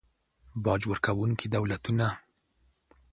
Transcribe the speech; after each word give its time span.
باج 0.63 0.81
ورکونکي 0.91 1.47
دولتونه 1.55 2.07